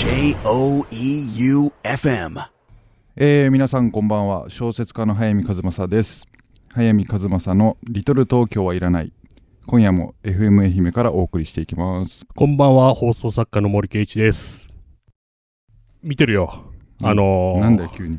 [0.00, 0.40] J-O-E-U-F-M
[3.16, 4.48] えー皆さんこんばんは。
[4.48, 6.26] 小説家の早見和正です。
[6.72, 9.12] 早見和正の「リトル東京はいらない」
[9.68, 12.24] 今夜も FM 愛媛からお送りしていきます。
[12.34, 14.68] こんばんは、放送作家の森圭一です。
[16.02, 16.64] 見てるよ。
[17.02, 18.18] あのー、なんだよ急に。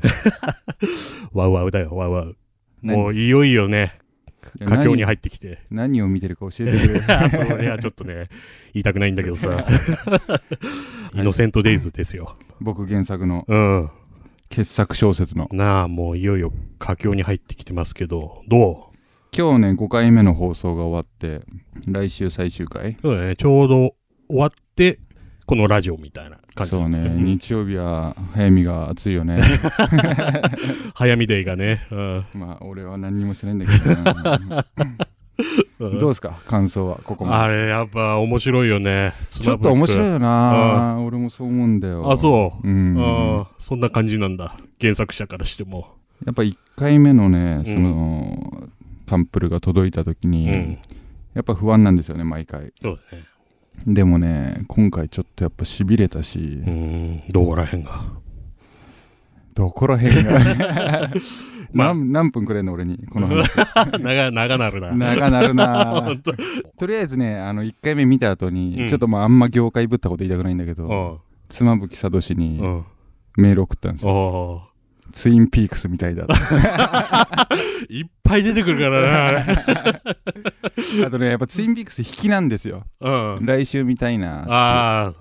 [1.33, 2.37] ワウワウだよ、ワウワウ。
[2.83, 2.95] 何？
[2.95, 3.97] もういよいよね、
[4.65, 5.59] 佳境に何入ってきて。
[5.69, 6.99] 何を見てるか教えてくれ
[7.29, 8.27] それはちょっとね、
[8.73, 9.65] 言いたくないんだけどさ。
[11.13, 12.37] イノセントデイズですよ。
[12.59, 13.89] 僕原作のうん。
[14.49, 18.91] 傑作小説のなあ、もういよいよ佳境に入ってきてますけど、ど
[19.35, 21.45] 今日ね5回目の放送が終わって
[21.87, 23.95] 来週最終回うそうだね、ちょうど
[24.27, 24.99] 終わって、
[25.51, 26.69] このラジオみたいな感じ。
[26.71, 29.37] そうねん日曜日は早見が暑いよね
[30.95, 31.85] 早見デイがね。
[31.91, 34.65] うんまあ俺は何にもしないんだけど、
[35.89, 36.39] うんどうですか？
[36.47, 39.11] 感想はここまであれ、やっぱ面白いよね。
[39.29, 40.09] ちょっと面白いい。
[40.11, 42.65] よな俺もそう思うんだよあ、そう。
[42.65, 44.55] うんああ、そんな感じなんだ。
[44.79, 45.85] 原作者からしても。
[46.25, 48.69] やっぱ1回目のねんその、
[49.09, 50.79] サンプルが届いた時うに、ん。
[51.33, 53.23] やっぱ不安なんですよね毎回そうだね。
[53.85, 58.03] でもね今回ちょっとやっぱしびれたし、うん、どこら辺が？
[59.53, 61.11] どこら辺が？
[61.73, 61.93] まあ。
[61.93, 63.49] 何何分くれんの俺にこの話。
[63.99, 64.91] 長、長なるな。
[64.91, 66.15] 長なるな。
[66.77, 68.87] とりあえずねあの1回目見た後に、うん。
[68.87, 71.17] ちょっとまああんま業界ぶったこと言いたくないんだけど、うん。
[71.49, 72.85] 妻夫木聡にうん。
[73.37, 74.61] メール送ったんですよ、お
[75.13, 76.25] ツインピークスみたいだ
[77.89, 80.01] いっぱい出てくるからな。
[81.05, 83.09] あとねやっぱツインピークス引きなんですよう
[83.41, 83.45] ん。
[83.45, 85.13] 来週見たいなあ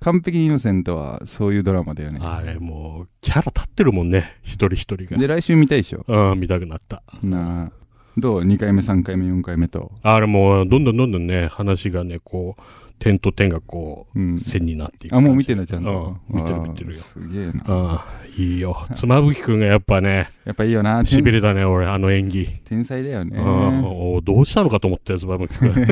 [0.00, 4.36] 完璧にイノセントはそういうドラマだよねあ、あれもう、キャラ立ってるもんね。
[4.42, 6.04] 一人一人で来週見たいでしょ？
[6.08, 6.32] が。
[6.32, 7.04] うん、見たくなった。
[7.22, 7.72] なあ
[8.18, 12.62] どう？2回目3回目4回目とあれもう、どんどんどんどんね、話がね、こう、
[13.02, 15.20] 点と点がこう線になっていくあ。
[15.20, 18.06] もう見てんだちゃんとうん見てる見てるよすげえなああ、
[18.36, 18.86] いいよ。
[18.94, 22.48] 妻夫木くんがやっぱね、やっぱいいよなしびれたね、俺、あの演技。
[22.64, 25.74] 天才だよねうんおどうしたのかと思ったよ、妻夫木くん。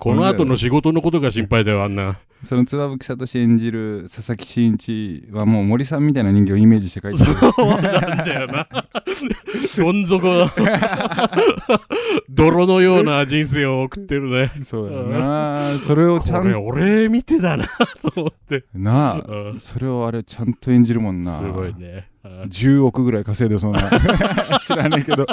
[0.00, 2.18] この後の仕事のことが心配だよ、あんな。
[2.44, 8.66] その妻夫木聡演じる佐々木真一はもう森さんみたいな人形をイメージして書いてる そうなんだよな。
[9.76, 10.28] どん底、
[12.28, 14.52] 泥のような人生を送ってるね。
[14.64, 15.78] そうだよな。
[15.80, 18.64] それをちゃこれ、ん俺見てたな、と思って。
[18.74, 19.60] なあうん。
[19.60, 21.38] それをあれちゃんと演じるもんな。
[21.38, 22.08] すごいね。
[22.24, 22.42] うん。
[22.42, 23.88] 10億ぐらい稼いでそうな。
[24.60, 25.26] 知らないけど。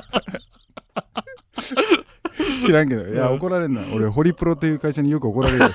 [2.66, 3.08] 知らんけど。
[3.08, 3.81] いや怒られんな。
[3.94, 5.70] 俺ホリプロという会社によく怒られるよ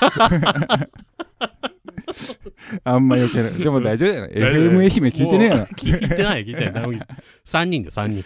[2.85, 6.85] あんまよけない でも大丈夫じゃない FM 愛媛聞いてねえよもう聞いてない、聞いてない。
[7.47, 8.23] 3人で3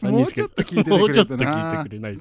[0.00, 0.06] 人。
[0.10, 2.14] もうちょっと聞いててくれもうちょっと聞いなてくれない。
[2.14, 2.18] い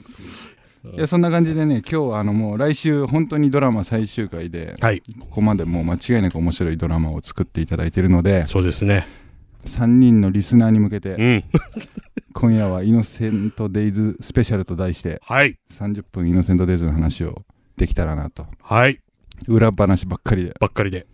[1.00, 9.08] やそんな感じでね今日はあのもう来週本当にドラマ最終回ではい、ここまでもう間違いなく面白いドラマを作っていただいているのでそうですね。
[9.66, 11.44] 3人のリスナーに向けてうん。
[12.34, 15.58] 今夜は「イノセント・デイズ・スペシャル」と題してはい。
[15.72, 17.44] 30分イノセント・デイズの話を
[17.78, 19.00] できたらなとはい。
[19.48, 21.08] 裏話ばっかりでばっかりで。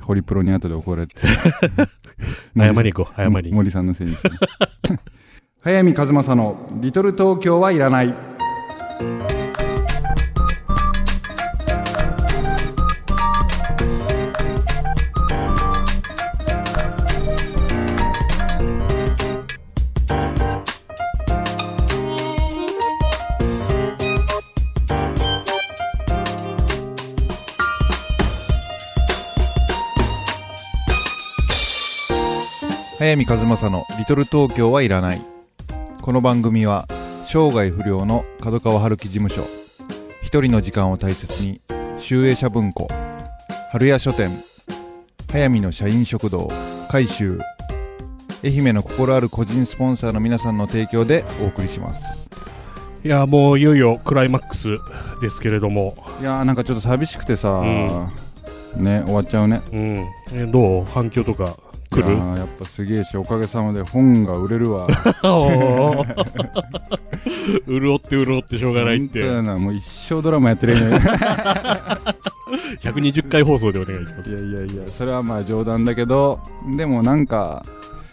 [0.00, 1.14] ホリプロに後で怒られて
[2.56, 3.52] 謝り行こう、謝りに。
[3.52, 4.30] 森さんのせいにして
[5.62, 8.14] 早見和正の「リトル東京はいらない」
[33.00, 35.22] 早見和正の「リトル東京はいらない」
[36.02, 36.86] この番組は
[37.24, 39.42] 生涯不良の角川春樹事務所。
[40.20, 41.62] 一人の時間を大切に
[41.96, 42.88] 集英社文庫。
[43.72, 44.30] 春屋書店。
[45.32, 46.50] 早見の社員食堂。
[46.90, 47.40] 改修。
[48.44, 52.28] 愛媛の心ある個人スポンサーの皆さんの提供でお送りします。
[53.02, 54.76] いや、もういよいよクライマックス
[55.22, 57.62] ですけれども、いやーなんかちょっと寂しくてさ、
[58.76, 59.62] ね終わっちゃうね。
[59.72, 60.06] うん。
[60.34, 60.84] えどう？
[60.84, 61.56] 反響とか？
[61.90, 62.14] 来る？
[62.14, 64.86] いやっぱすげえしおかげさまで本が売れるわ。
[67.66, 69.20] 潤って潤ってしょうがないっ本当て。
[69.26, 70.98] やなもう一生ドラマやってるよね。
[72.82, 74.30] 120回放送でお願いします。
[74.30, 76.40] いやいやいやそれはまあ冗談だけど
[76.76, 77.64] でもなんか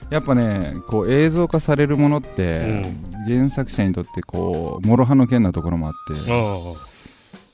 [0.10, 2.86] やっぱねこう映像化されるものって、
[3.28, 6.74] 原作者にとってこう諸刃の剣なところもあってあ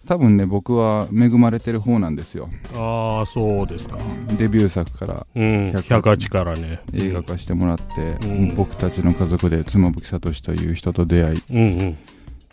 [0.05, 3.97] 多分ね僕は恵まれてる方なんですよあああ、そうですか。
[4.37, 5.43] デビュー作からうん。
[5.71, 6.81] 100 108からね。
[6.93, 11.97] 映画化してもらって、うん僕たちの家族で妻夫木聡という人と出会いうん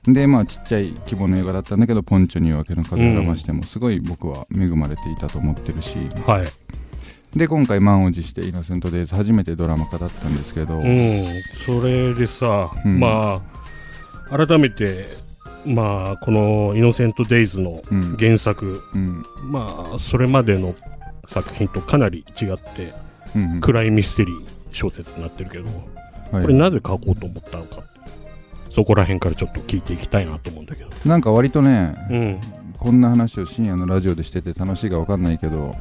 [0.07, 0.13] うん。
[0.15, 6.47] でまあちっちゃい規模の映画だったんだけどポンチョに夜明けの風をましてもすごい僕は恵まれていたと思ってるし、はい。
[7.37, 11.25] で今回満を持して「イノセント・デイズ」初めてドラマ化だったんですけど、うん。
[11.67, 13.43] それでさ、うんま
[14.31, 15.07] あ、改めて、
[15.67, 18.17] まあ、このイノセント・デイズのうん。
[18.19, 19.25] 原作、うん。
[19.43, 20.75] まあ、それまでの
[21.29, 22.93] 作品とかなり違って、
[23.35, 23.61] うんうん。
[23.61, 25.65] 暗いミステリー小説になってるけど、
[26.33, 26.43] はい。
[26.43, 27.83] これなぜ書こうと思ったのか。
[28.71, 30.91] そこら辺からちょっと聞いていきたいなと思うんだけど。
[31.05, 32.41] なんか割とね、うん。
[32.81, 35.75] こんな話を深夜のラジオでしてて楽しいか分かんないけど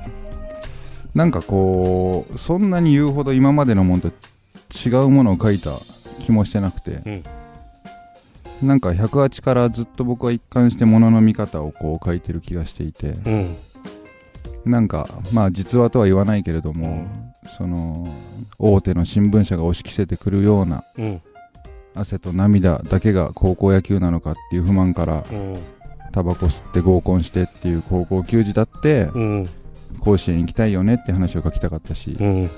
[1.15, 4.09] なんかこうそんなに言うほど今までのものと
[4.75, 5.71] 違うものを書いた
[6.19, 7.23] 気もしてなくて、
[8.61, 13.55] なんか108からずっと僕は一貫してものの見方をこう書いてる気がしていてうん。
[14.65, 17.07] なんかまあ実話とは言わないけれども、
[17.57, 18.07] その
[18.57, 21.21] 大手の新聞社が押し着せてくるようなうん。
[21.95, 25.59] 汗と涙だけが高校野球なのかっていう不満からうん。
[26.11, 29.49] タバコ吸って合コンしてっていう高校球児だってうん。
[30.01, 32.49] 甲子園行きたいよねって話を書きたかったしうん。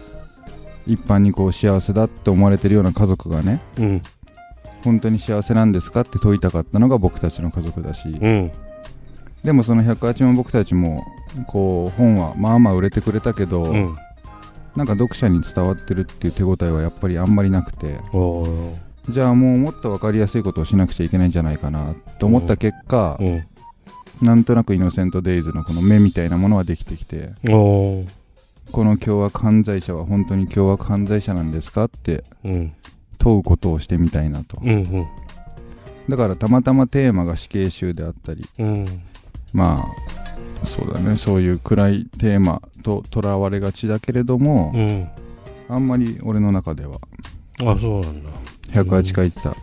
[0.88, 4.02] 一般にこう幸せだって思われてるような家族がねうん。
[4.84, 8.52] 本当に幸せなんですかって問いたかったのが僕たちの家族だしうん。
[9.44, 11.04] でもその108も僕たちも
[11.48, 13.98] こう本はまあまあ売れてくれたけど、うん。
[14.76, 18.00] なんか読者に伝わってるっていう手応えはやっぱりあんまりなくて
[19.10, 23.44] じゃあもうもっと分かりやすいことをしなくちゃいけないんじゃないかなと思った結果うん。
[24.22, 27.32] なんとなくイノセント・デイズのこの目みたいなものはできてきて
[28.72, 32.74] この凶悪犯罪者は本当に凶悪犯罪者なんですかってうん。
[33.22, 34.70] 問うことをしてみたいなとうん。
[34.70, 35.08] うん。
[36.10, 39.04] だからたまたまテーマが死刑囚であったりうん。
[39.54, 39.86] ま
[40.62, 45.08] あそうだねそういう暗いテーマととらわれがちだけれども、うん。
[45.70, 47.00] あんまり俺の中では
[47.64, 48.30] あ、そうなんだ。
[48.74, 49.56] 108書いてた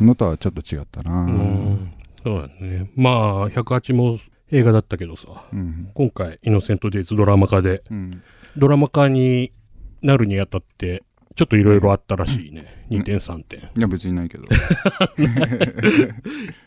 [0.00, 1.92] のとはちょっと違ったなうん。
[2.24, 2.90] そうだね。
[2.96, 4.18] まあ、108も
[4.50, 8.22] 映画だったけどさ、うん今回、イノセント・デイズドラマ化で、うん
[8.56, 9.52] ドラマ化に
[10.02, 11.02] なるにあたって、
[11.34, 12.84] ちょっといろいろあったらしいね。
[12.90, 13.60] 2点、3点。
[13.60, 14.44] いや別にないけど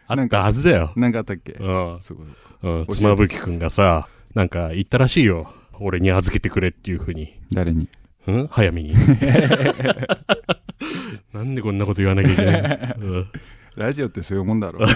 [0.08, 0.92] あったはずだよ。
[0.96, 1.54] なんかあったっけ？
[1.54, 1.98] うん。
[2.02, 2.24] そうか
[2.64, 2.86] うん。
[2.92, 5.54] 妻夫木くんがさ、なんか言ったらしいよ。
[5.80, 7.40] 俺に預けてくれっていうふうに。
[7.54, 7.90] 誰に？
[8.28, 8.48] うん？
[8.48, 8.94] 早めに。
[11.34, 13.28] なんでこんなこと言わなきゃいけない、 うん
[13.76, 14.88] ラジオってそういうもんだろ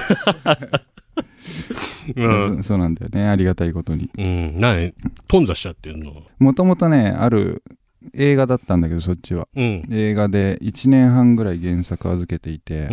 [2.16, 2.58] うん。
[2.64, 4.58] そそうなんだよねありがたいことにうん。
[4.60, 4.94] 何？
[5.28, 6.14] 頓挫しちゃってんの？
[6.40, 7.62] もともとねある
[8.14, 9.88] 映画だったんだけどそっちはうん。
[9.92, 12.88] 映画で1年半ぐらい原作預けていて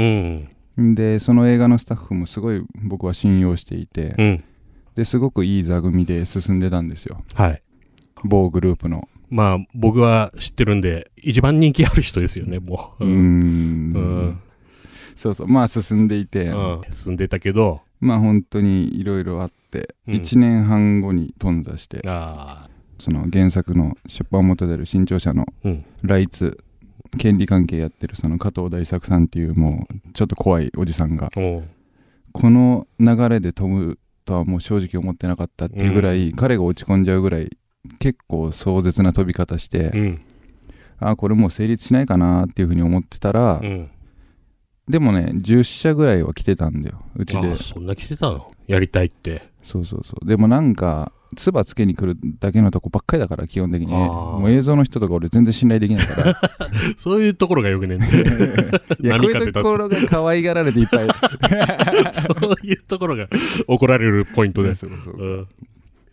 [0.76, 0.94] う、ん。
[0.94, 4.44] でその映画のスタッフもすごい僕は信用していて、うん。
[4.94, 7.62] ですごくいい座組で進んでたんですよはい。
[8.25, 13.05] 某グループのまあ、僕は知ってるんで、一番人気ある人ですよね、もう。
[13.05, 14.41] うーんうん。
[15.17, 16.81] そうそうまあ進んでいて、うん。
[16.91, 25.84] 進んでたけど、まあ本当にいろいろあって、うん1年半後に頓挫してああ、その原作の出版元である新潮社のうん。
[26.02, 26.58] ライツ
[27.19, 37.56] 権利関係やってるその加藤大作さんっていうもうちょっと怖いおじさんがこの流れで飛ぶとはもう正直思ってなかったっていうぐらい、彼が落ち込んじゃうぐらい
[38.00, 40.20] 結構壮絶な飛び方して、うん。
[40.99, 43.88] あこれもう成立しないかなっていうふうに思ってたら、うん。
[44.88, 48.52] でもね10社ぐらいは来てたんだようちであそんな来てたの？
[48.66, 49.42] やりたいって。
[49.62, 56.40] そうそうそうでもなんか唾つけに来るだけのとこばっかりだから基本的にもう映像の人とか俺全然信頼できないから
[56.97, 58.25] そういうところがよくねえんだよ
[59.02, 61.09] いやこういうところが可愛がられていっぱい
[62.40, 63.28] そういうところが
[63.69, 64.81] 怒られるポイントです。
[64.81, 65.47] そうそううん。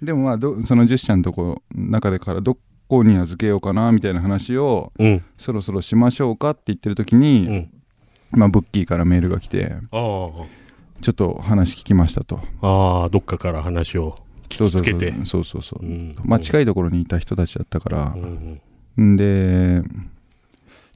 [0.01, 5.23] でもまあどその10社のとこ中でからどこに預けようかなみたいな話をうん。
[5.37, 7.69] そろそろしましょうかって言ってる時に、うん。
[8.39, 10.63] まあ、ブッキーからメールが来てああ。
[11.03, 14.22] ちょっと話聞きましたとああ、どっかから話を聞
[14.57, 15.13] きつけて。
[15.25, 15.79] そうそうそう。
[15.79, 16.15] そう、うん。
[16.23, 18.15] まあ近いところにいた人たちだったから。
[18.97, 19.13] う、ん。
[19.13, 19.81] んで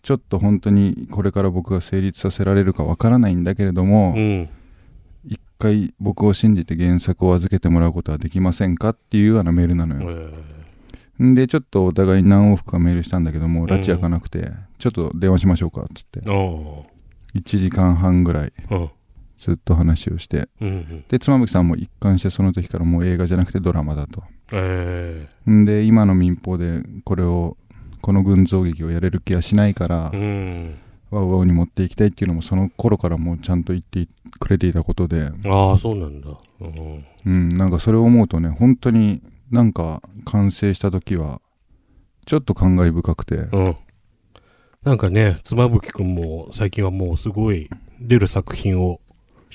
[0.02, 4.50] ちょっと本当にこれから僕が成立させられるかわからないんだけれども、うん。
[5.26, 13.66] 一回僕を信じて原作を預けてもらうことはできませんかっていうようなメールなのえよ、ーんでちょっとお互いに何往復かメールしたんだけどもん。
[13.66, 16.22] 拉致開かなくて、ちょっと電話しましょうかっつって。
[16.26, 16.36] ああ。
[17.36, 18.54] 1時間半ぐらい。
[18.70, 18.90] うん。
[19.38, 21.06] ずっと話をしてうん。
[21.08, 27.58] で妻夫木さんも一貫してその時からもう映画じゃなくてドラマだとえんで今の民放でこれを
[28.02, 30.80] この群像劇をやれる気はしないから、えうん。
[31.10, 34.08] ワウワウに持っていきたいっていうのもその頃からもうちゃんと言って
[34.40, 36.38] くれていたことでああ、そうなんだ。
[36.60, 37.06] うん。
[37.26, 41.42] うんなんかそれを思うとね本当になんか完成した時は
[42.26, 43.76] ちょっと感慨深くてうん。
[44.84, 49.02] なんかね、妻夫木くんも最近はもうすごい出る作品を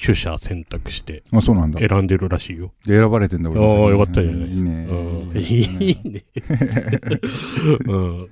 [0.00, 2.72] 取捨選択してあそうなんだで選んでるらしいよ。
[2.87, 4.70] 選ばれてんだ俺もああ、よかったじゃないですか。
[4.70, 6.25] いいねうんいいね。
[7.87, 8.28] うん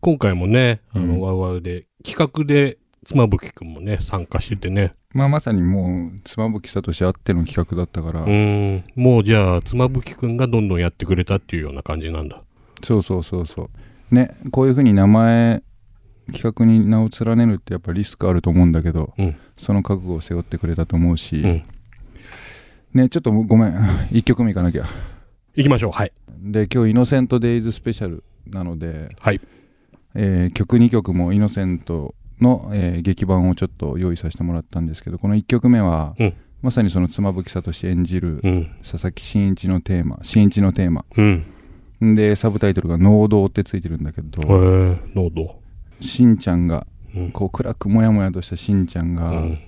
[0.00, 4.92] 今回もね、あの、うんワウワウで、企画で、妻夫木くんもね、参加しててね。
[5.12, 8.84] まあまさにもう妻夫木聡あっての企画だったから、うん。
[8.94, 12.42] もうじゃあ、妻夫木くんがどんどんやってくれたっていうような感じなんだ。
[12.84, 13.70] そうそうそうそ
[14.10, 15.62] うねこういうふうに名前
[16.32, 21.62] 企画に名を連ねるってやっぱリスクあると思うんだけど、うんその覚悟を背負ってくれたと思うし、うん。
[22.94, 23.74] ねちょっとごめん
[24.12, 24.84] 1曲目いかなきゃ
[25.56, 25.92] 行きましょう。
[25.92, 26.12] はい。
[26.40, 29.40] で今日「イノセント・デイズ・スペシャル」なので、はい。
[30.14, 38.66] えー曲2曲もイノセントの、えー劇版をちょっと用意させてもらったんですけどこの1曲目は、うんまさにその妻夫木聡演じるうん。
[38.82, 42.14] 佐々木真一のテーマ真一のテーマうん。
[42.14, 45.60] でサブタイトルが「能動」ってついてるんだけえどー、喉。
[46.00, 47.30] しんちゃんがうん。
[47.30, 49.58] こう暗くもやもやとしたしんちゃんが、うん。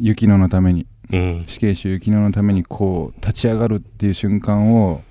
[0.00, 1.44] 雪乃のためにうん。
[1.46, 5.02] 死刑囚雪乃のためにこう立ち上がるっていう瞬間を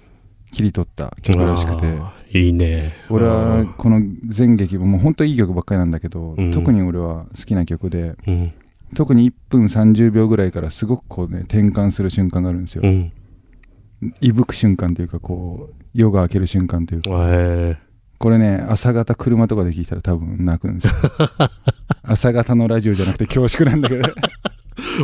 [0.52, 1.98] 切り取った曲らしくて
[2.38, 2.94] いいね。
[3.10, 8.54] 俺はこの全劇ももう本当いい曲ばっかりなんだけど、うん特に俺は好きな曲でうん。
[8.96, 13.14] 特に1分30秒ぐらいからすごくこうね転換する瞬間があるんですよ、うん。
[14.20, 17.78] いぶく瞬間というかこう夜が明ける瞬間というかえ
[18.22, 20.94] これね朝方車とかで聞いたら多分泣くんですよ。
[22.04, 24.04] 朝方のラジオじゃなくて恐縮なんだけど。
[24.04, 24.14] ー、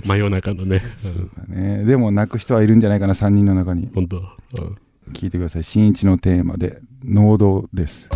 [0.06, 0.84] 真夜中のね。
[0.98, 1.84] そうだね。
[1.84, 3.90] でも泣く人はいるんじゃないかな3人の中に。
[3.94, 4.18] 本当。
[4.18, 4.24] うん
[5.14, 5.64] 聞いてください。
[5.64, 8.10] 新一のテーマで「能動」です。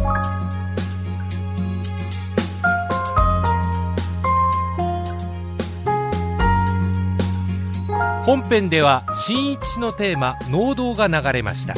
[8.25, 11.73] 本編では新一のテーマ「能動」が流れました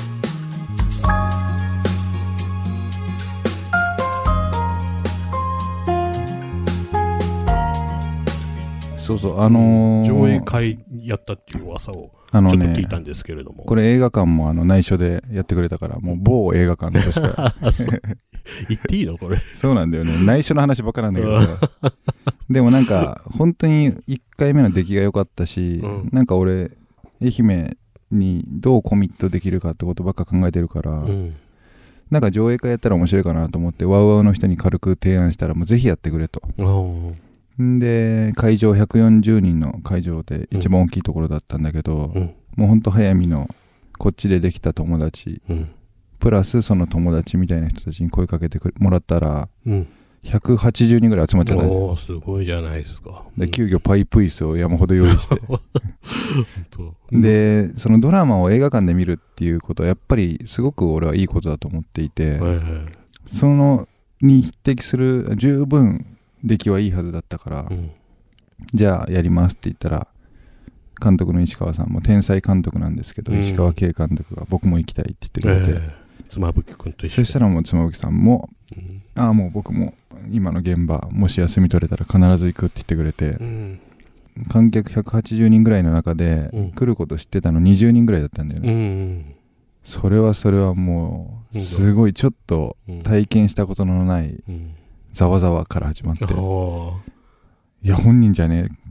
[9.04, 13.64] そうそうあのー上映会やったっていう噂をあのちょっとね聞いたんですけれども。
[13.64, 17.54] これ映画館もあの内緒でやってくれたからもう某映画館としか。
[18.68, 19.42] 言っていいのこれ。
[19.54, 20.26] そうなんだよね。
[20.26, 21.94] 内緒の話ばっかなんだけどさ。
[22.50, 26.10] でもなんか本当に1回目の出来が良かったし、うん。
[26.12, 26.72] なんか俺
[27.22, 27.78] 愛媛
[28.12, 31.36] にどうコミットできるかってことばっか考えてるから、うん。
[32.10, 36.42] なんか上映会やったら面白いかなと思ってワウワウの人に軽く提案したらもうぜひやってくれと。
[36.58, 37.18] うんん
[37.60, 42.36] で会場140人の会場で一番大きいところだったんだけど、うん。
[42.56, 43.48] もうほんと早見の
[43.98, 45.72] こっちでできた友達うん。
[46.20, 49.88] プラスその友達みたいな人たちに声かけてもらったらうん。
[50.24, 53.26] 180人ぐらい集まっちゃったねおー、すごいじゃないですか。
[53.38, 55.36] で急遽パイプ椅子を山ほど用意して
[57.12, 62.64] うん、でそのドラマを映画館で見るっていうことはやっぱりすごく俺はいいことだと思っていて、はいはい
[63.26, 63.88] その
[64.22, 66.13] に匹敵する十分
[66.44, 67.92] 出来はいいはずだったから、うん。
[68.74, 70.08] じゃあやりますって言ったら
[71.02, 73.40] 監督の石川さんも天才監督なんですけど、うん。
[73.40, 77.18] 石川慶監督が僕も行きたいって言ってくれて、えー妻夫木君と一緒。
[77.18, 79.02] そしたらもう妻夫木さんもうん。
[79.16, 79.94] ああもう僕も
[80.32, 83.80] 今の現場もし休み取れたら必ず行くって言ってくれてうん。
[84.50, 86.72] 観客180人ぐらいの中で、うん。
[86.72, 89.36] 来ること知ってたの20人ぐらいだったんだようね、ん。
[89.84, 91.64] それはそれはもううん。
[91.64, 93.02] すごいちょっとうん。
[93.04, 94.76] 体験したことのないうん
[95.14, 96.26] ざわざわから始まって。
[96.26, 96.28] い
[97.90, 98.84] や本人じゃねえ。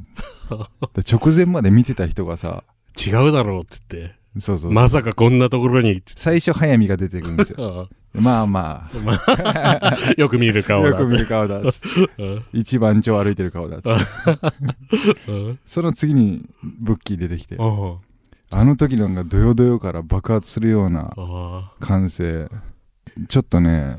[0.95, 2.65] で直前まで見てた人がさ
[2.97, 4.15] 違うだろうっつって。
[4.39, 6.03] そうそう、まさかこんなところに。
[6.07, 7.89] 最初早見が出てくるんですよ。
[8.15, 9.97] あまあまあ。
[10.17, 11.61] よく見るあ顔だ よく見る顔だ
[12.53, 13.79] 一番町歩いてる顔だ
[15.65, 17.57] その次にブッキー出てきて。
[17.59, 17.97] あ
[18.55, 22.51] あの時なんかドヨドヨから爆発するようなあ感性
[23.29, 23.97] ちょっとね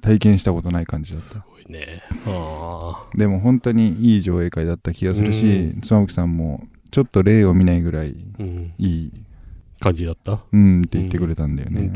[0.00, 1.28] 体験したことない感じだった。
[1.28, 2.02] すごいね。
[2.26, 8.16] あでも本当にいい上映会だった気がするしう妻夫木さんもちょっと例を見ないぐらい
[8.78, 9.12] いい
[9.80, 10.40] 感じだった？
[10.52, 11.92] うんって言ってくれたんだよね、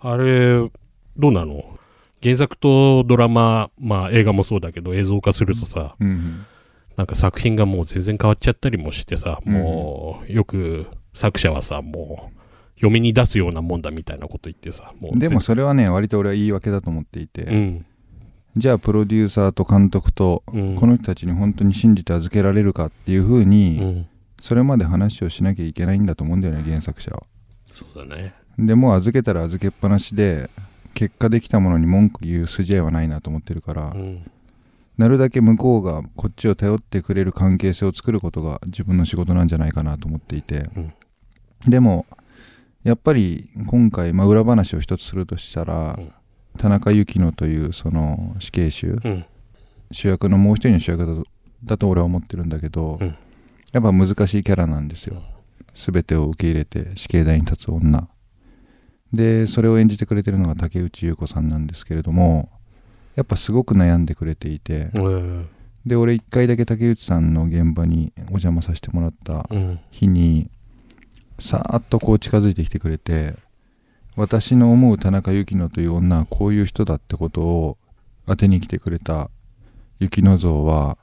[0.00, 0.70] あれ
[1.16, 1.78] どうなの？
[2.22, 6.46] 原作とドラマまあ映画もそうだけど映像化するとさうん。
[6.96, 9.52] なんか作品がもう全然変わっちゃったりもしてさ、うん。
[9.52, 12.37] もうよく作者はさもう
[12.78, 15.18] 読みに出すようなもんだみたいなこと言ってさもう。
[15.18, 17.86] でもそれはね割と俺は言い訳だと思っていて、うん。
[18.56, 20.74] じゃあプロデューサーと監督とうん。
[20.76, 24.06] この人たちに本当に信じて預けられるかっていうふううにん。
[24.40, 27.24] それまで話をしなきゃいけないんだと思うんだよね原作者は。
[27.72, 28.34] そうだね。
[28.58, 30.48] でもう預けたら預けっぱなしで
[30.94, 34.30] 結果できたものに文句言う筋合いはないなと思ってるから、うん。
[34.96, 40.92] なるだけ向こうがこっちを頼ってくれる関係性を作ることが自分の仕事なんじゃないかなと思っていて、うん。
[41.66, 42.06] でも
[42.88, 46.12] やっぱり今回、まあ、裏話を一つするとしたら、うん
[46.56, 49.24] 田中幸乃というその死刑囚うん
[49.92, 51.24] 主役のもう一人の主役だと
[51.62, 53.16] だと俺は思ってるんだけど、うん
[53.70, 55.22] やっぱ難しいキャラなんですよ。
[55.74, 58.08] すべてを受け入れて死刑台に立つ女。
[59.12, 62.48] で、それを演じてくれてるのが竹内優子さんなんですけれども、
[63.14, 65.48] やっぱすごく悩んでくれていて、うん。
[65.84, 69.80] で、俺一回だけ竹内さんの現場にお邪魔させてもらったうん。
[69.90, 70.50] 日に、
[71.38, 73.34] さーっとこう近づいてきてくれて、
[74.16, 77.78] 私の思う田中幸乃という女はこういう人だってことを
[78.26, 79.30] 当てに来てくれた
[80.00, 80.98] 雪乃像は、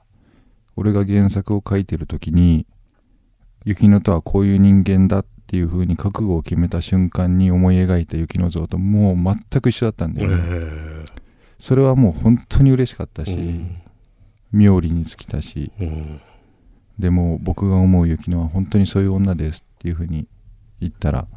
[0.76, 2.66] 俺が原作を書いてる時に、
[3.64, 10.36] 雪乃とはこういう人間だっていう風に覚悟を決めた瞬間に思い描いた雪乃像ともう全く一緒だったんだえよね。
[10.38, 11.06] ー
[11.58, 13.82] それはもう本当に嬉しかったし、うん
[14.52, 16.22] 妙利に尽きたし、うん。
[16.98, 20.28] でも僕が思う雪乃は本当にそういう女ですっていうふうに
[20.80, 21.28] 言ったら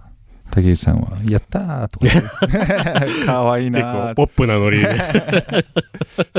[0.50, 2.06] 竹内さんは「やったー!」とか
[3.26, 4.88] かわいい結なポップなノリで。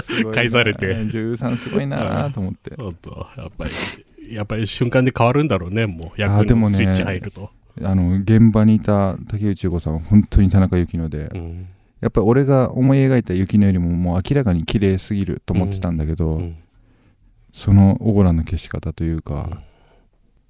[0.01, 6.08] すごいな返されて女優さんすごいなーと思ってやっぱり、やっぱり瞬間で変わるんだろうね、もう。
[6.08, 7.51] あ役でもねのスイッチ入ると。
[7.84, 11.68] あの現場にいた竹内優子さんは本当に田中幸乃でうん。
[12.01, 16.56] やっぱり俺が思い描いた雪乃よりももう明らかに綺麗すぎると思ってたんだけど、うん
[17.51, 19.69] そのオーラの消し方というか、うん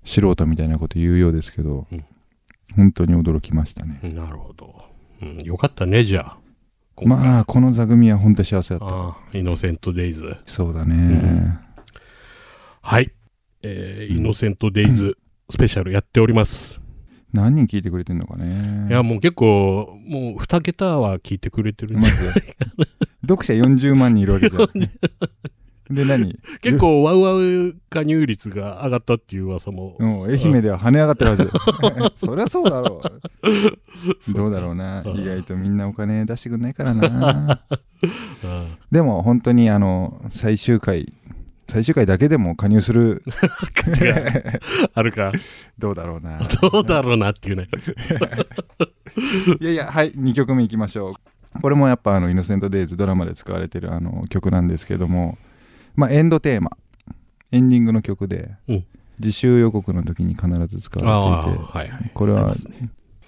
[0.09, 2.03] 素人みたいなこと言うようですけど、うん。
[2.75, 4.85] 本当に驚きましたね、なるほど。
[5.21, 6.37] うん、よかったね、じゃあ。
[7.03, 8.89] まあこの座組は本当幸せだっ
[9.31, 9.37] た。
[9.37, 10.35] イノセントデイズ。
[10.45, 11.59] そうだね、
[12.81, 13.11] はい。
[13.61, 15.17] えーイノセントデイズ
[15.49, 16.79] スペシャルやっております。
[17.31, 18.87] 何人聞いてくれてんのかね。
[18.89, 22.33] いや、もう結構、もう2桁は聞いてくれてるんでまず
[23.21, 24.67] 読者40万人いるわけじゃん
[25.89, 26.37] で何？
[26.61, 29.95] 結構ワウワウ加入率が上がったっていう噂も。
[29.99, 31.49] うん愛媛では跳ね上がってるはず
[32.27, 34.33] そりゃそうだろう。
[34.33, 35.01] どうだろうな。
[35.01, 35.17] うん。
[35.17, 37.61] 意外とみんなお金出してくんないからな。
[38.43, 38.77] うん。
[38.91, 41.11] でも本当にあの最終回
[41.67, 43.23] 最終回だけでも加入する。
[44.93, 45.31] あるか。
[45.77, 46.39] どうだろうな。
[46.61, 47.67] どうだろうなっていうね。
[49.59, 51.61] いやいやはい2曲目いきましょう。
[51.61, 55.37] これもやっぱあの「イノセント・デイズ」ドラマで使われてるあの曲なんですけども
[55.99, 56.71] まあエンドテーマ。
[57.51, 58.85] エンディングの曲で、うん。
[59.19, 61.59] 自習予告の時に必ず使われていて。
[61.77, 62.11] はいはい。
[62.13, 62.53] これは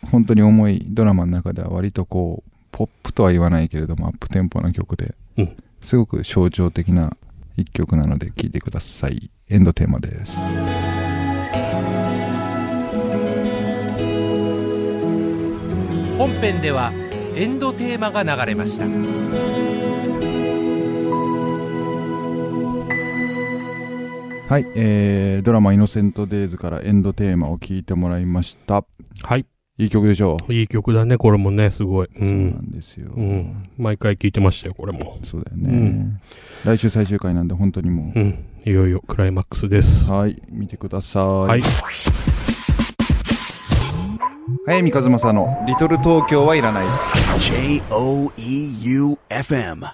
[0.09, 5.57] 本当に重いドラマの中では割とこうポップとは言わないけれどもアップテンポな曲で、うん。
[5.81, 7.17] すごく象徴的な
[7.57, 9.29] 一曲なので聴いてください。
[9.49, 10.39] エンドテーマです。
[16.17, 16.93] 本編では
[17.35, 18.85] エンドテーマが流れました
[24.51, 28.83] はい、えー、ドラマ「イノセント・デイズ」からエンドテーマを聴いてもらいました
[29.23, 29.45] はい。
[29.77, 32.07] いい曲でしょう、いい曲だね、これもね、すごい。
[32.07, 32.19] う。
[32.19, 33.63] そうなんんですよ、うん。
[33.77, 35.19] 毎回聴いてましたよ、これも。
[35.23, 36.21] そうだよね、うん
[36.65, 38.43] 来週最終回なんで本当にもうん。
[38.65, 40.11] いよいよクライマックスです。
[40.11, 41.61] うはい見てくださいはい。
[44.65, 46.87] 早見和正の「リトル東京はいらない」
[47.39, 49.85] J O E U F M.